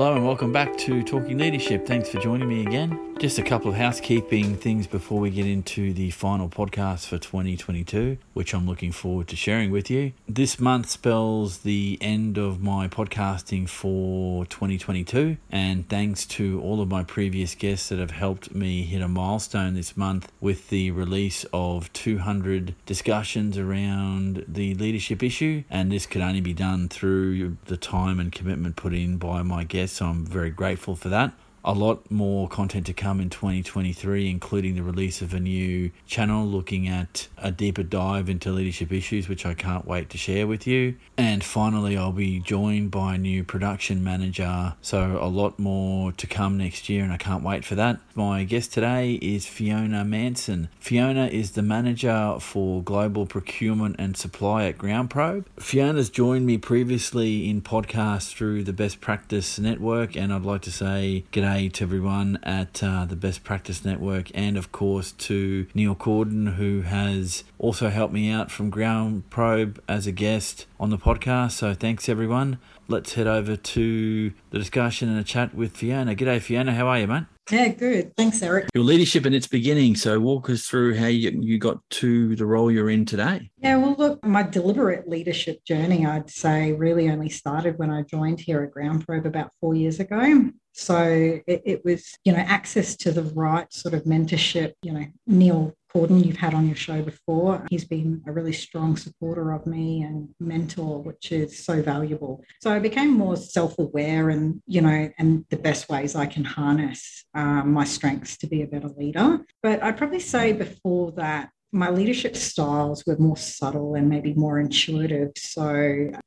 [0.00, 1.84] Hello and welcome back to Talking Leadership.
[1.84, 3.09] Thanks for joining me again.
[3.20, 8.16] Just a couple of housekeeping things before we get into the final podcast for 2022,
[8.32, 10.12] which I'm looking forward to sharing with you.
[10.26, 16.88] This month spells the end of my podcasting for 2022, and thanks to all of
[16.88, 21.44] my previous guests that have helped me hit a milestone this month with the release
[21.52, 27.76] of 200 discussions around the leadership issue, and this could only be done through the
[27.76, 31.34] time and commitment put in by my guests so I'm very grateful for that
[31.64, 36.46] a lot more content to come in 2023, including the release of a new channel
[36.46, 40.66] looking at a deeper dive into leadership issues, which I can't wait to share with
[40.66, 40.96] you.
[41.16, 46.26] And finally, I'll be joined by a new production manager, so a lot more to
[46.26, 48.00] come next year, and I can't wait for that.
[48.14, 50.68] My guest today is Fiona Manson.
[50.78, 55.44] Fiona is the manager for global procurement and supply at GroundProbe.
[55.58, 60.72] Fiona's joined me previously in podcasts through the Best Practice Network, and I'd like to
[60.72, 65.66] say, G'day g'day to everyone at uh, the Best Practice Network, and of course to
[65.74, 70.98] Neil Corden, who has also helped me out from GroundProbe as a guest on the
[70.98, 71.52] podcast.
[71.52, 72.58] So thanks everyone.
[72.86, 76.14] Let's head over to the discussion and a chat with Fiona.
[76.14, 76.72] G'day, Fiona.
[76.72, 77.24] How are you, mate?
[77.50, 78.16] Yeah, good.
[78.16, 78.68] Thanks, Eric.
[78.74, 79.96] Your leadership in its beginning.
[79.96, 83.50] So, walk us through how you, you got to the role you're in today.
[83.58, 88.38] Yeah, well, look, my deliberate leadership journey, I'd say, really only started when I joined
[88.38, 90.50] here at GroundProbe about four years ago.
[90.72, 94.72] So it, it, was, you know, access to the right sort of mentorship.
[94.82, 97.66] You know, Neil Corden, you've had on your show before.
[97.70, 102.42] He's been a really strong supporter of me and mentor, which is so valuable.
[102.62, 106.44] So I became more self aware and, you know, and the best ways I can
[106.44, 109.40] harness um, my strengths to be a better leader.
[109.62, 114.58] But I'd probably say before that, my leadership styles were more subtle and maybe more
[114.58, 115.30] intuitive.
[115.36, 115.72] So,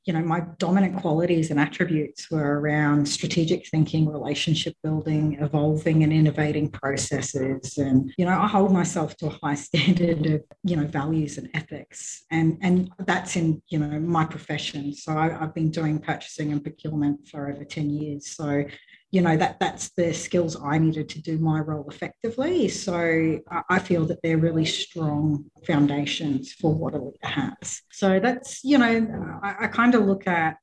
[0.06, 6.14] you know, my dominant qualities and attributes were around strategic thinking, relationship building, evolving and
[6.14, 7.78] innovating processes.
[7.78, 11.50] And, you know, I hold myself to a high standard of, you know, values and
[11.54, 12.24] ethics.
[12.32, 14.94] And, and that's in, you know, my profession.
[14.94, 18.28] So I, I've been doing purchasing and procurement for over 10 years.
[18.28, 18.64] So,
[19.14, 22.68] you know that that's the skills I needed to do my role effectively.
[22.68, 27.84] So I feel that they're really strong foundations for what a leader has.
[27.92, 30.58] So that's you know I, I kind of look at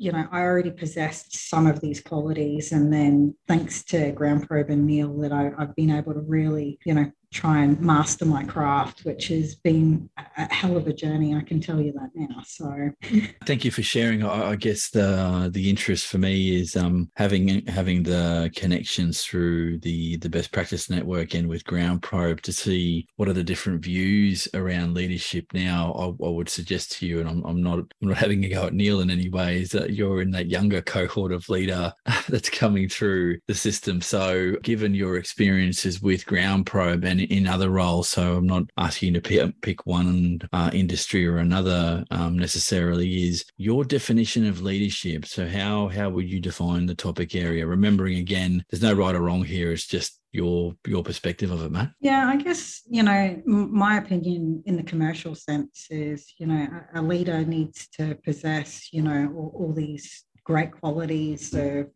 [0.00, 2.70] you know, I already possessed some of these qualities.
[2.70, 6.78] And then thanks to Ground Probe and Neil that I, have been able to really,
[6.84, 11.34] you know, try and master my craft, which has been a hell of a journey.
[11.34, 12.42] I can tell you that now.
[12.46, 12.90] So,
[13.46, 14.22] thank you for sharing.
[14.22, 19.78] I, I guess the the interest for me is um, having having the connections through
[19.80, 24.48] the the best practice network and with GroundProbe to see what are the different views
[24.54, 25.46] around leadership.
[25.52, 28.48] Now, I, I would suggest to you, and I'm, I'm not I'm not having a
[28.48, 31.92] go at Neil in any way, is that you're in that younger cohort of leader
[32.28, 34.00] that's coming through the system.
[34.00, 38.08] So, given your experiences with GroundProbe and in, other roles.
[38.08, 43.28] So I'm not asking you to pick, pick one uh, industry or another um, necessarily.
[43.28, 45.24] Is your definition of leadership?
[45.24, 47.66] So how how would you define the topic area?
[47.66, 49.72] Remembering again, there's no right or wrong here.
[49.72, 51.90] It's just your your perspective of it, Matt?
[52.00, 57.02] Yeah, I guess you know my opinion in the commercial sense is you know a
[57.02, 61.86] leader needs to possess you know all, all these great qualities of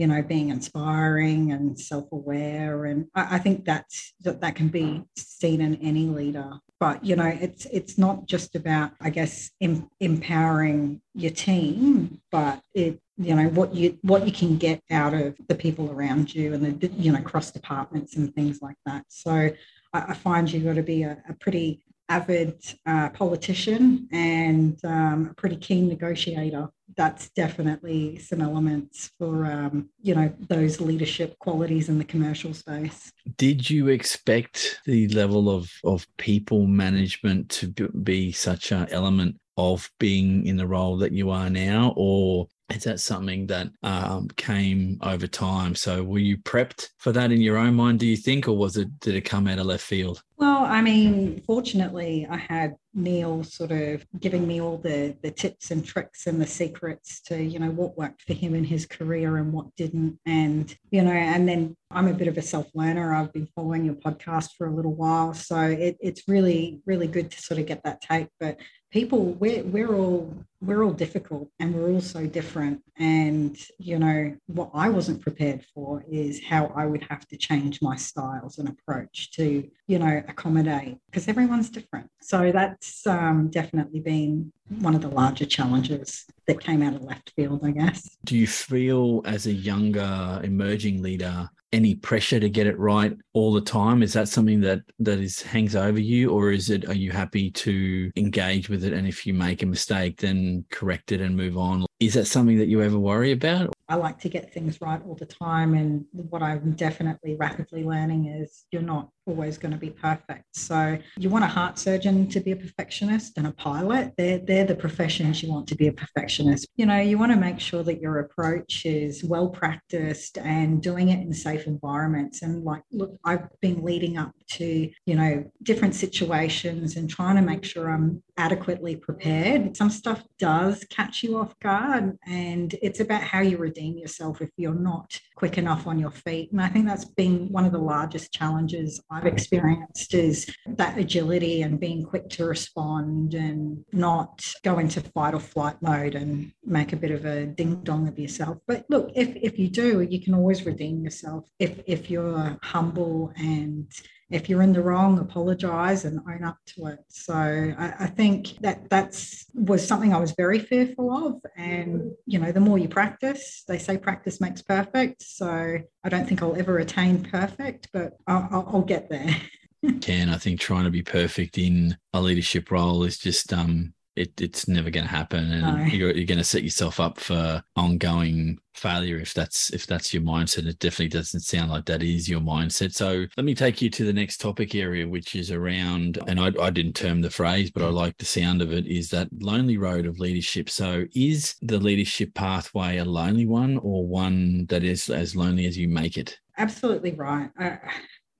[0.00, 2.86] you know, being inspiring and self-aware.
[2.86, 6.52] And I, I think that's that that can be seen in any leader.
[6.78, 12.62] But you know, it's it's not just about, I guess, em, empowering your team, but
[12.72, 16.54] it you know what you what you can get out of the people around you
[16.54, 19.04] and the you know cross departments and things like that.
[19.08, 19.50] So
[19.92, 22.54] I, I find you've got to be a, a pretty avid
[22.86, 30.14] uh, politician and um, a pretty keen negotiator that's definitely some elements for um, you
[30.14, 33.12] know those leadership qualities in the commercial space.
[33.36, 37.68] Did you expect the level of of people management to
[38.02, 42.84] be such an element of being in the role that you are now, or is
[42.84, 45.74] that something that um, came over time?
[45.74, 48.76] So were you prepped for that in your own mind, do you think, or was
[48.76, 50.22] it did it come out of left field?
[50.36, 55.70] Well, I mean, fortunately, I had Neil sort of giving me all the the tips
[55.70, 59.36] and tricks and the secrets to you know what worked for him in his career
[59.36, 63.14] and what didn't, and you know, and then I'm a bit of a self learner.
[63.14, 67.30] I've been following your podcast for a little while, so it, it's really really good
[67.32, 68.28] to sort of get that take.
[68.38, 68.58] But
[68.90, 72.82] people we're we're all we're all difficult and we're all so different.
[72.98, 77.80] And you know what i wasn't prepared for is how i would have to change
[77.80, 82.08] my styles and approach to you know accommodate because everyone's different.
[82.20, 87.32] So that's um, definitely been one of the larger challenges that came out of left
[87.34, 88.16] field i guess.
[88.24, 93.52] Do you feel as a younger emerging leader any pressure to get it right all
[93.52, 94.02] the time?
[94.02, 97.50] Is that something that that is hangs over you or is it are you happy
[97.50, 101.56] to engage with it and if you make a mistake then correct it and move
[101.56, 105.02] on is that something that you ever worry about I like to get things right
[105.04, 105.74] all the time.
[105.74, 110.44] And what I'm definitely rapidly learning is you're not always going to be perfect.
[110.54, 114.12] So you want a heart surgeon to be a perfectionist and a pilot.
[114.16, 116.68] They're, they're the professions you want to be a perfectionist.
[116.76, 121.08] You know, you want to make sure that your approach is well practiced and doing
[121.08, 122.42] it in safe environments.
[122.42, 127.42] And like, look, I've been leading up to, you know, different situations and trying to
[127.42, 129.76] make sure I'm adequately prepared.
[129.76, 134.48] Some stuff does catch you off guard and it's about how you redeem yourself if
[134.56, 136.50] you're not quick enough on your feet.
[136.50, 141.60] And I think that's been one of the largest challenges I've experienced is that agility
[141.60, 146.94] and being quick to respond and not go into fight or flight mode and make
[146.94, 148.56] a bit of a ding dong of yourself.
[148.66, 153.32] But look, if if you do, you can always redeem yourself if if you're humble
[153.36, 153.86] and
[154.30, 157.00] if you're in the wrong, apologize and own up to it.
[157.08, 161.40] So I, I, think that that's was something I was very fearful of.
[161.56, 165.22] And you know, the more you practice, they say practice makes perfect.
[165.22, 169.36] So I don't think I'll ever attain perfect, but I'll, I'll, I'll get there.
[170.00, 174.40] Can I think trying to be perfect in a leadership role is just um it,
[174.40, 175.52] it's never going to happen.
[175.52, 175.84] And no.
[175.84, 180.22] you're, you're going to set yourself up for ongoing failure if that's if that's your
[180.22, 180.66] mindset.
[180.66, 182.92] It definitely doesn't sound like that is your mindset.
[182.92, 186.52] So let me take you to the next topic area which is around and I,
[186.60, 189.76] I didn't term the phrase but i like the sound of it is that lonely
[189.76, 190.70] road of leadership.
[190.70, 195.76] So is the leadership pathway a lonely one or one that is as lonely as
[195.76, 196.38] you make it?
[196.58, 197.50] Absolutely right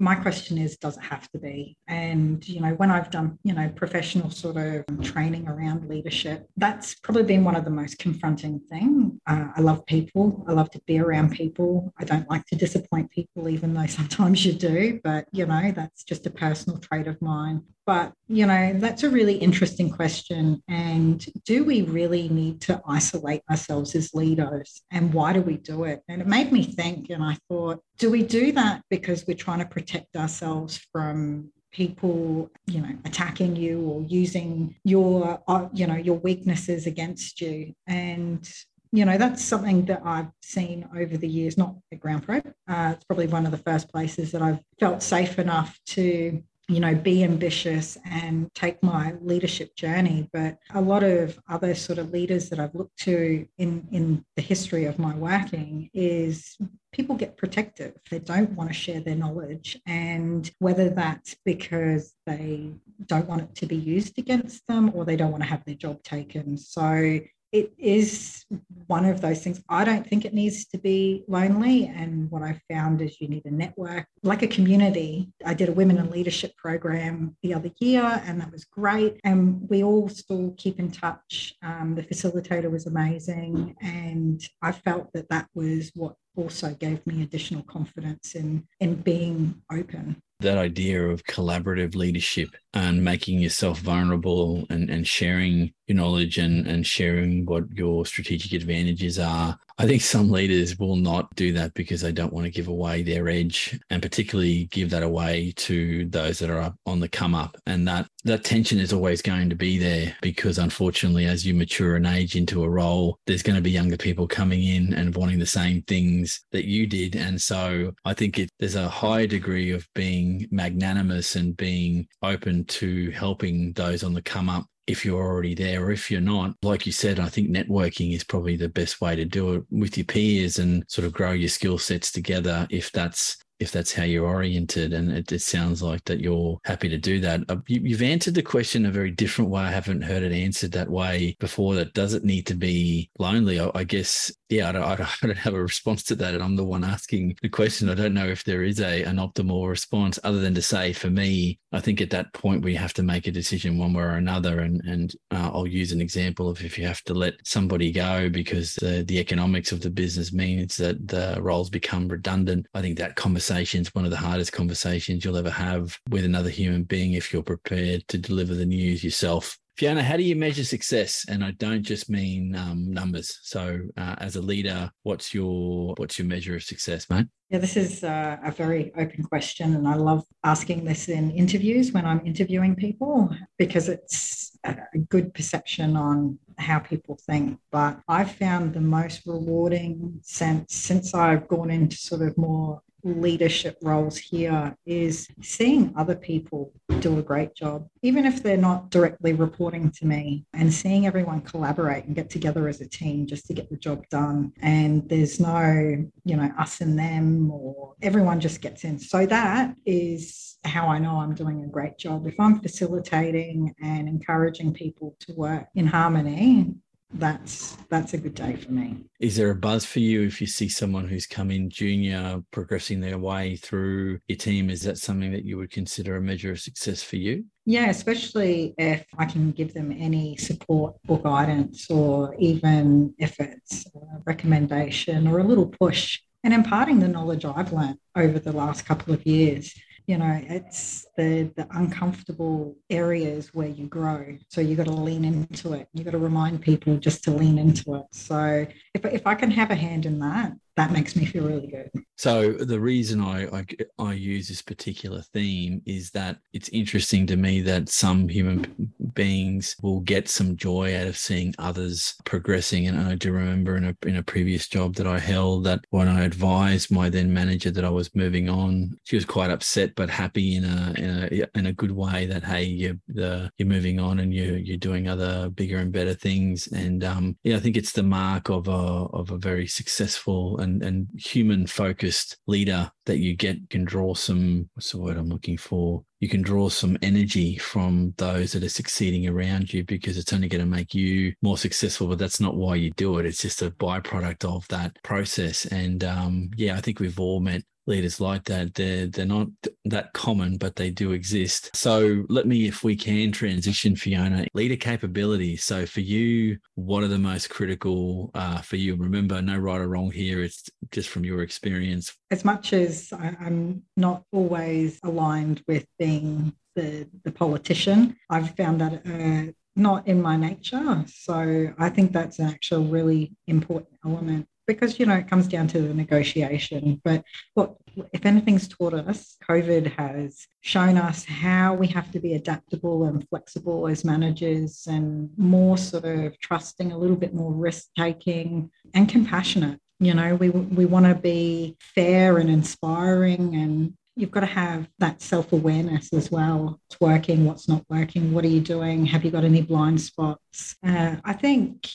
[0.01, 1.77] my question is does it have to be?
[1.87, 6.95] And you know when i've done you know professional sort of training around leadership that's
[6.95, 9.21] probably been one of the most confronting thing.
[9.27, 10.45] Uh, i love people.
[10.49, 11.93] I love to be around people.
[11.99, 15.01] I don't like to disappoint people even though sometimes you do.
[15.05, 19.11] But you know that's just a personal trait of mine but, you know, that's a
[19.11, 20.63] really interesting question.
[20.69, 24.83] And do we really need to isolate ourselves as leaders?
[24.91, 26.01] And why do we do it?
[26.09, 29.61] And it made me think, and I thought, do we do that because we're trying
[29.61, 35.95] to protect ourselves from people you know attacking you or using your uh, you know
[35.95, 38.51] your weaknesses against you and
[38.93, 43.05] you know that's something that i've seen over the years not at GroundProbe uh, it's
[43.05, 47.25] probably one of the first places that i've felt safe enough to you know, be
[47.25, 50.29] ambitious and take my leadership journey.
[50.33, 54.43] But a lot of other sort of leaders that I've looked to in, in the
[54.43, 56.57] history of my working is
[56.93, 57.95] people get protective.
[58.09, 59.81] They don't want to share their knowledge.
[59.85, 62.71] And whether that's because they
[63.07, 65.75] don't want it to be used against them or they don't want to have their
[65.75, 66.57] job taken.
[66.57, 67.19] So
[67.53, 68.45] it is
[68.87, 69.63] one of those things.
[69.69, 71.87] I don't think it needs to be lonely.
[71.87, 75.33] And what I found is you need a network, like a community.
[75.45, 79.21] I did a women in leadership program the other year, and that was great.
[79.25, 81.55] And we all still keep in touch.
[81.63, 83.77] Um, the facilitator was amazing.
[83.81, 89.61] And I felt that that was what also gave me additional confidence in, in being
[89.73, 96.39] open that idea of collaborative leadership and making yourself vulnerable and, and sharing your knowledge
[96.39, 99.59] and, and sharing what your strategic advantages are.
[99.81, 103.03] I think some leaders will not do that because they don't want to give away
[103.03, 107.57] their edge and particularly give that away to those that are on the come up.
[107.67, 111.97] And that that tension is always going to be there because unfortunately as you mature
[111.97, 115.39] and age into a role, there's going to be younger people coming in and wanting
[115.39, 117.17] the same things that you did.
[117.17, 122.67] And so I think it, there's a high degree of being magnanimous and being open
[122.67, 126.55] to helping those on the come up if you're already there or if you're not.
[126.63, 129.97] Like you said, I think networking is probably the best way to do it with
[129.97, 134.05] your peers and sort of grow your skill sets together if that's if that's how
[134.05, 137.41] you're oriented and it, it, sounds like that you're happy to do that.
[137.49, 139.63] Uh, you, have answered the question a very different way.
[139.63, 141.75] I haven't heard it answered that way before.
[141.75, 143.61] That does it need to be lonely.
[143.61, 146.57] I, I guess yeah I don't, I don't, have a response to that and i'm
[146.57, 147.89] the one asking the question.
[147.89, 151.09] I don't know if there is a an optimal response other than to say for
[151.09, 154.11] me i think at that point we have to make a decision one way or
[154.11, 157.93] another and and uh, i'll use an example of if you have to let somebody
[157.93, 162.67] go because the, the economics of the business means that the roles become redundant.
[162.75, 166.51] I think that conversation conversations, one of the hardest conversations you'll ever have with another
[166.51, 169.59] human being if you're prepared to deliver the news yourself.
[169.77, 171.25] Fiona, how do you measure success?
[171.29, 173.41] And I don't just mean um, numbers.
[173.43, 177.27] So, uh, as a leader, what's your what's your measure of success, mate?
[177.49, 181.91] Yeah, this is uh, a very open question, and I love asking this in interviews
[181.91, 184.77] when I'm interviewing people because it's a
[185.09, 187.59] good perception on how people think.
[187.73, 193.77] But I've found the most rewarding sense since I've gone into sort of more leadership
[193.83, 199.33] roles here is seeing other people do a great job, even if they're not directly
[199.33, 203.55] reporting to me, and seeing everyone collaborate and get together as a team just to
[203.55, 204.53] get the job done.
[204.61, 208.99] And there's no, you know, us and them, or everyone just gets in.
[208.99, 212.27] So that is how I know I'm doing a great job.
[212.27, 216.75] If I'm facilitating and encouraging people to work in harmony,
[217.15, 219.05] that's that's a good day for me.
[219.19, 223.01] Is there a buzz for you if you see someone who's come in junior progressing
[223.01, 224.71] their way through your team?
[224.71, 227.45] Is that something that you would consider a measure of success for you?
[227.67, 234.01] Yeah, especially if I can give them any support or guidance, or even it's a
[234.25, 239.13] recommendation or a little push, and imparting the knowledge I've learned over the last couple
[239.13, 239.75] of years
[240.11, 244.37] you know it's the the uncomfortable areas where you grow.
[244.49, 245.87] So you got to lean into it.
[245.95, 248.07] You got to remind people just to lean into it.
[248.11, 251.67] So if, if i can have a hand in that that makes me feel really
[251.67, 251.91] good.
[252.17, 253.65] So the reason I, I,
[253.99, 259.77] I use this particular theme is that it's interesting to me that some human beings
[259.83, 262.87] will get some joy out of seeing others progressing.
[262.87, 266.09] And I do remember in a in a previous job that I held that when
[266.09, 270.09] I advised my then manager that I was moving on, she was quite upset but
[270.11, 273.99] happy in a in a in a good way that hey you're the you're moving
[273.99, 276.69] on and you you're doing other bigger and better things.
[276.69, 278.83] And um, yeah, I think it's the mark of a
[279.21, 284.69] of a very successful and, and human focused leader that you get can draw some
[284.75, 286.05] what's the word I'm looking for?
[286.21, 290.49] You can draw some energy from those that are succeeding around you because it's only
[290.49, 292.09] going to make you more successful.
[292.09, 293.27] But that's not why you do it.
[293.27, 295.65] It's just a byproduct of that process.
[295.67, 298.75] And um, yeah, I think we've all met leaders like that.
[298.75, 299.49] They're they're not
[299.85, 301.71] that common, but they do exist.
[301.75, 305.57] So let me, if we can, transition Fiona leader capability.
[305.57, 308.97] So for you, what are the most critical uh, for you?
[308.97, 310.43] Remember, no right or wrong here.
[310.43, 312.13] It's just from your experience.
[312.31, 318.81] As much as I, I'm not always aligned with being the the politician, I've found
[318.81, 319.03] that.
[319.07, 321.05] Uh, not in my nature.
[321.07, 325.67] So I think that's an actual really important element because you know it comes down
[325.69, 327.01] to the negotiation.
[327.05, 327.25] But
[327.55, 327.77] what
[328.13, 333.27] if anything's taught us covid has shown us how we have to be adaptable and
[333.29, 339.09] flexible as managers and more sort of trusting a little bit more risk taking and
[339.09, 339.81] compassionate.
[339.99, 344.89] You know we we want to be fair and inspiring and you've got to have
[344.99, 346.81] that self-awareness as well.
[346.89, 349.07] What's working what's not working what are you doing?
[349.07, 350.77] Have you got any blind spots?
[350.87, 351.89] Uh, i think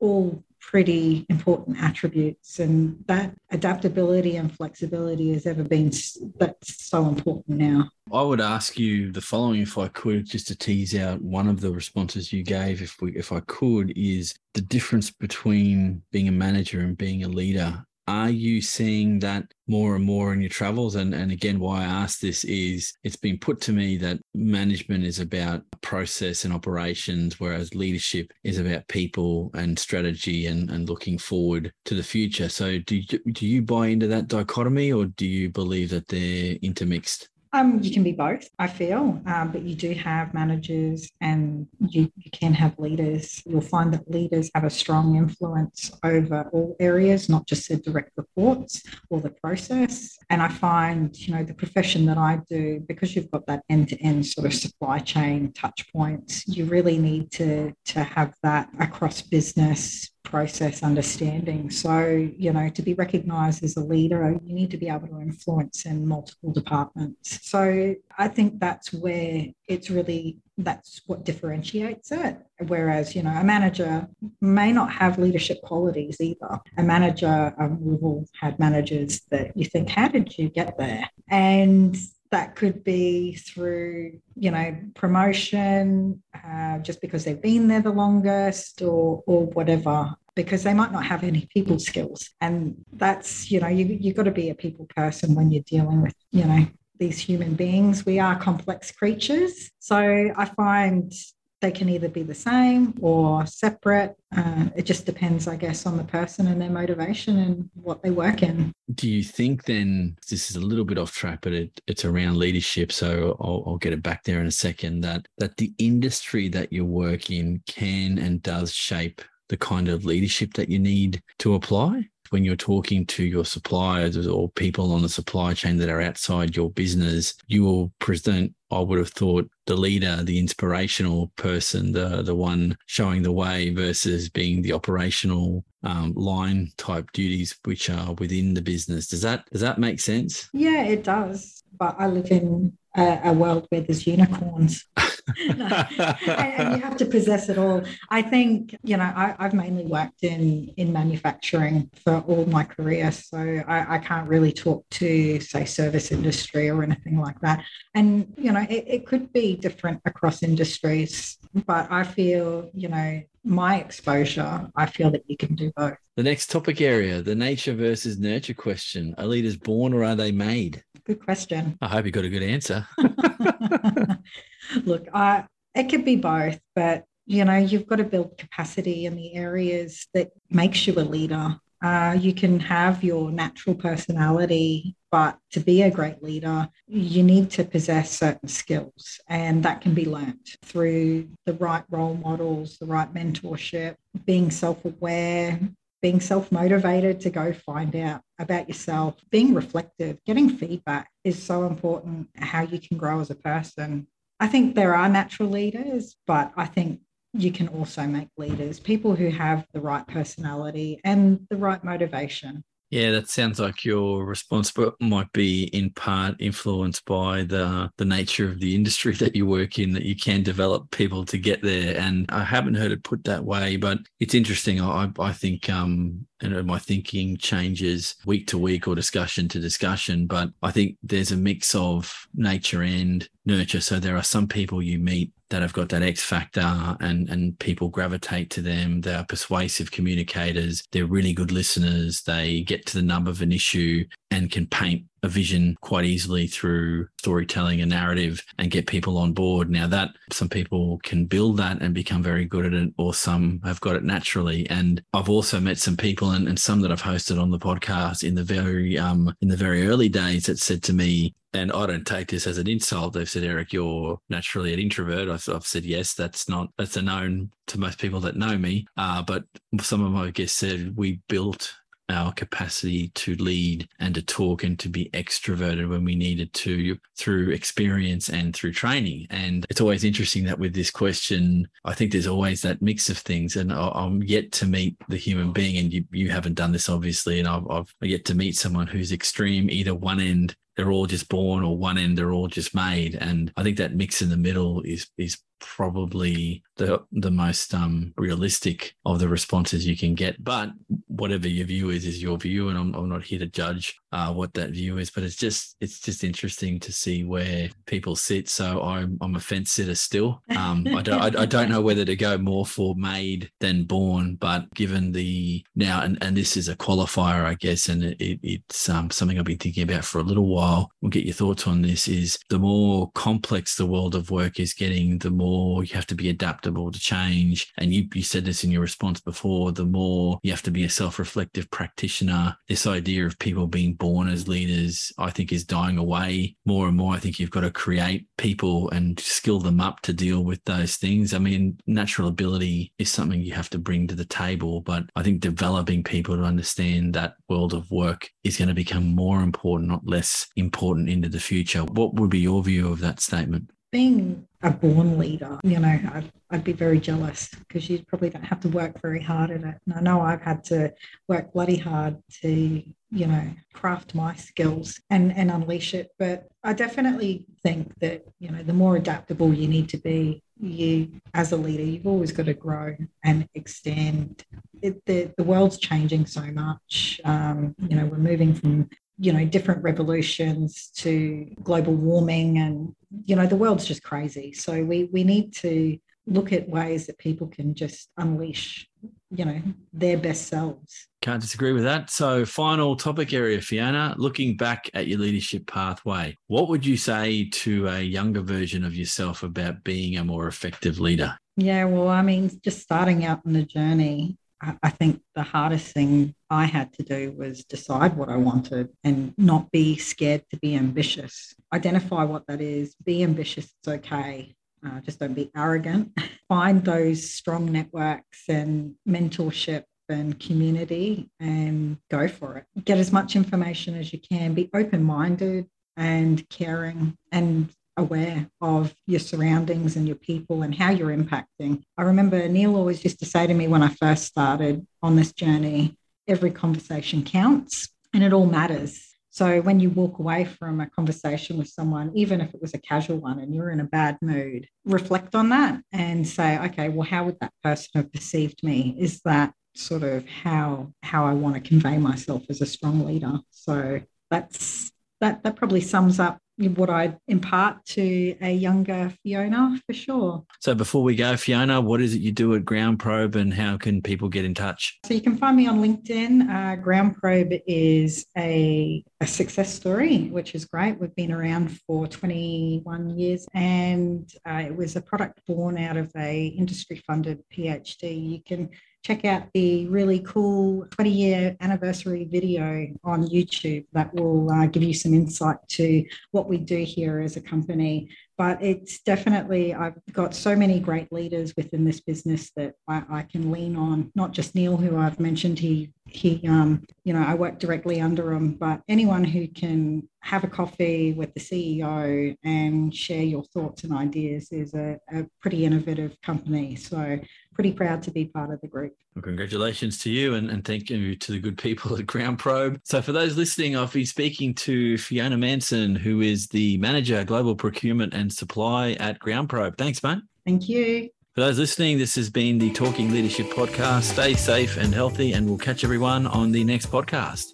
[0.00, 5.92] all pretty important attributes and that adaptability and flexibility has ever been
[6.38, 7.88] that's so important now.
[8.12, 11.60] I would ask you the following if i could just to tease out one of
[11.60, 16.32] the responses you gave if we if i could is the difference between being a
[16.32, 20.94] manager and being a leader are you seeing that more and more in your travels?
[20.94, 25.04] And, and again, why I ask this is it's been put to me that management
[25.04, 31.18] is about process and operations, whereas leadership is about people and strategy and, and looking
[31.18, 32.48] forward to the future.
[32.48, 37.28] So do do you buy into that dichotomy or do you believe that they're intermixed?
[37.56, 42.12] Um, you can be both, I feel, um, but you do have managers and you,
[42.18, 43.42] you can have leaders.
[43.46, 48.12] You'll find that leaders have a strong influence over all areas, not just the direct
[48.18, 50.18] reports or the process.
[50.28, 53.88] And I find, you know, the profession that I do, because you've got that end
[53.88, 58.68] to end sort of supply chain touch points, you really need to, to have that
[58.80, 61.70] across business, process understanding.
[61.70, 62.06] So,
[62.36, 65.86] you know, to be recognized as a leader, you need to be able to influence
[65.86, 67.38] in multiple departments.
[67.48, 72.38] So, I think that's where it's really that's what differentiates it.
[72.66, 74.08] Whereas, you know, a manager
[74.40, 76.58] may not have leadership qualities either.
[76.78, 81.08] A manager, um, we've all had managers that you think, how did you get there?
[81.28, 81.96] And
[82.30, 88.82] that could be through you know promotion uh, just because they've been there the longest
[88.82, 92.30] or or whatever because they might not have any people skills.
[92.40, 96.02] And that's you know you, you've got to be a people person when you're dealing
[96.02, 96.66] with you know
[96.98, 98.06] these human beings.
[98.06, 99.70] We are complex creatures.
[99.80, 99.98] So
[100.36, 101.12] i find
[101.60, 104.16] they can either be the same or separate.
[104.36, 108.10] Uh, it just depends, I guess, on the person and their motivation and what they
[108.10, 108.72] work in.
[108.94, 112.36] Do you think then this is a little bit off track, but it, it's around
[112.36, 115.00] leadership, so I'll, I'll get it back there in a second.
[115.00, 120.04] That that the industry that you work in can and does shape the kind of
[120.04, 125.02] leadership that you need to apply when you're talking to your suppliers or people on
[125.02, 129.50] the supply chain that are outside your business, you will present, I would have thought,
[129.66, 135.64] the leader, the inspirational person, the the one showing the way versus being the operational
[135.82, 139.08] um, line type duties which are within the business.
[139.08, 140.48] Does that does that make sense?
[140.52, 141.62] Yeah, it does.
[141.78, 144.84] But I live in a, a world where there's unicorns.
[145.38, 147.82] and, and, you have to possess it all.
[148.10, 153.10] I think, you know, I, have mainly worked in in manufacturing for all my career,
[153.12, 157.64] so I, I, can't really talk to, say, service industry or anything like that.
[157.94, 163.22] And you know, it, it could be different across industries, but I feel, you know,
[163.46, 165.96] my exposure, I feel that you can do both.
[166.16, 169.14] The next topic area, the nature versus nurture question.
[169.18, 170.82] Are leaders born or are they made?
[171.06, 171.78] Good question.
[171.80, 172.84] I hope you got a good answer.
[174.84, 179.14] Look, I, it could be both, but you know, you've got to build capacity in
[179.14, 181.60] the areas that makes you a leader.
[181.80, 187.50] Uh, you can have your natural personality, but to be a great leader, you need
[187.50, 192.86] to possess certain skills, and that can be learnt through the right role models, the
[192.86, 195.60] right mentorship, being self-aware,
[196.06, 201.66] being self motivated to go find out about yourself, being reflective, getting feedback is so
[201.66, 204.06] important how you can grow as a person.
[204.38, 207.00] I think there are natural leaders, but I think
[207.32, 212.62] you can also make leaders, people who have the right personality and the right motivation.
[212.90, 218.48] Yeah, that sounds like your response, might be in part influenced by the the nature
[218.48, 219.92] of the industry that you work in.
[219.92, 223.44] That you can develop people to get there, and I haven't heard it put that
[223.44, 224.80] way, but it's interesting.
[224.80, 229.60] I I think um and uh, my thinking changes week to week or discussion to
[229.60, 230.26] discussion.
[230.26, 233.80] But I think there's a mix of nature and nurture.
[233.80, 237.58] So there are some people you meet that have got that X factor and and
[237.58, 239.00] people gravitate to them.
[239.00, 240.82] They are persuasive communicators.
[240.90, 242.22] They're really good listeners.
[242.22, 244.04] They get to the nub of an issue
[244.36, 249.32] and can paint a vision quite easily through storytelling and narrative and get people on
[249.32, 249.70] board.
[249.70, 253.60] Now that some people can build that and become very good at it, or some
[253.64, 254.68] have got it naturally.
[254.68, 258.22] And I've also met some people and, and some that I've hosted on the podcast
[258.22, 261.86] in the very um in the very early days that said to me, and I
[261.86, 263.14] don't take this as an insult.
[263.14, 265.28] They've said, Eric, you're naturally an introvert.
[265.28, 268.86] I've, I've said, yes, that's not, that's a known to most people that know me.
[268.96, 269.44] Uh, but
[269.80, 271.72] some of my guests said we built
[272.08, 276.96] our capacity to lead and to talk and to be extroverted when we needed to
[277.16, 279.26] through experience and through training.
[279.30, 283.18] And it's always interesting that with this question, I think there's always that mix of
[283.18, 283.56] things.
[283.56, 287.38] And I'm yet to meet the human being, and you, you haven't done this obviously.
[287.38, 291.28] And I've, I've yet to meet someone who's extreme, either one end they're all just
[291.28, 294.36] born or one end they're all just made and i think that mix in the
[294.36, 300.42] middle is is probably the the most um, realistic of the responses you can get.
[300.42, 300.70] But
[301.06, 304.32] whatever your view is, is your view, and I'm, I'm not here to judge uh,
[304.32, 305.10] what that view is.
[305.10, 308.48] But it's just it's just interesting to see where people sit.
[308.48, 310.42] So I'm I'm a fence sitter still.
[310.56, 314.36] Um, I don't I, I, don't know whether to go more for made than born,
[314.36, 318.40] but given the now and and this is a qualifier, I guess, and it, it,
[318.42, 320.90] it's um, something I've been thinking about for a little while.
[321.00, 322.08] We'll get your thoughts on this.
[322.08, 326.14] Is the more complex the world of work is getting, the more you have to
[326.14, 327.72] be adaptable to change.
[327.78, 330.84] And you, you said this in your response before, the more you have to be
[330.84, 332.56] a self-reflective practitioner.
[332.68, 336.96] This idea of people being born as leaders, I think is dying away more and
[336.96, 337.14] more.
[337.14, 340.96] I think you've got to create people and skill them up to deal with those
[340.96, 341.34] things.
[341.34, 345.22] I mean, natural ability is something you have to bring to the table, but I
[345.22, 349.90] think developing people to understand that world of work is going to become more important,
[349.90, 351.84] not less important into the future.
[351.84, 353.70] What would be your view of that statement?
[353.96, 358.44] being a born leader, you know, I'd, I'd be very jealous because you probably don't
[358.44, 359.76] have to work very hard at it.
[359.86, 360.92] And I know I've had to
[361.28, 366.10] work bloody hard to, you know, craft my skills and, and unleash it.
[366.18, 371.20] But I definitely think that, you know, the more adaptable you need to be, you
[371.32, 374.44] as a leader, you've always got to grow and extend.
[374.82, 377.20] It, the, the world's changing so much.
[377.24, 383.36] Um, you know, we're moving from you know different revolutions to global warming and you
[383.36, 384.52] know the world's just crazy.
[384.52, 388.88] So we we need to look at ways that people can just unleash
[389.30, 389.60] you know
[389.92, 391.08] their best selves.
[391.22, 392.10] Can't disagree with that.
[392.10, 397.48] So final topic area fiona looking back at your leadership pathway what would you say
[397.50, 401.36] to a younger version of yourself about being a more effective leader?
[401.56, 406.34] Yeah, well, I mean, just starting out on the journey, I think the hardest thing
[406.48, 410.74] I had to do was decide what I wanted and not be scared to be
[410.74, 411.54] ambitious.
[411.74, 414.54] Identify what that is, be ambitious, it's okay.
[414.84, 416.12] Uh, just don't be arrogant.
[416.48, 422.84] Find those strong networks and mentorship and community and go for it.
[422.84, 425.66] Get as much information as you can, be open minded
[425.96, 431.82] and caring and aware of your surroundings and your people and how you're impacting.
[431.96, 435.32] I remember Neil always used to say to me when I first started on this
[435.32, 435.96] journey
[436.28, 439.02] every conversation counts and it all matters.
[439.30, 442.78] So when you walk away from a conversation with someone, even if it was a
[442.78, 447.06] casual one and you're in a bad mood, reflect on that and say, okay, well,
[447.06, 448.96] how would that person have perceived me?
[448.98, 453.40] Is that sort of how how I want to convey myself as a strong leader?
[453.50, 459.92] So that's that that probably sums up what I impart to a younger Fiona for
[459.92, 460.44] sure.
[460.60, 463.76] So before we go, Fiona, what is it you do at Ground Probe and how
[463.76, 464.98] can people get in touch?
[465.04, 466.48] So you can find me on LinkedIn.
[466.48, 470.98] Uh, Ground Probe is a, a success story, which is great.
[470.98, 476.10] We've been around for 21 years and uh, it was a product born out of
[476.16, 478.30] a industry funded PhD.
[478.30, 478.70] You can
[479.06, 484.82] check out the really cool 20 year anniversary video on YouTube that will uh, give
[484.82, 488.08] you some insight to what we do here as a company.
[488.36, 493.22] But it's definitely, I've got so many great leaders within this business that I, I
[493.22, 497.34] can lean on, not just Neil, who I've mentioned, he, he um, you know, I
[497.34, 502.94] work directly under him, but anyone who can have a coffee with the CEO and
[502.94, 506.74] share your thoughts and ideas is a, a pretty innovative company.
[506.76, 507.18] So
[507.56, 508.94] pretty proud to be part of the group.
[509.14, 512.78] Well, congratulations to you and, and thank you to the good people at Ground Probe.
[512.84, 517.56] So, for those listening, I'll be speaking to Fiona Manson, who is the Manager Global
[517.56, 519.76] Procurement and Supply at Ground Probe.
[519.78, 520.18] Thanks, mate.
[520.44, 521.08] Thank you.
[521.34, 524.02] For those listening, this has been the Talking Leadership podcast.
[524.02, 527.52] Stay safe and healthy, and we'll catch everyone on the next podcast.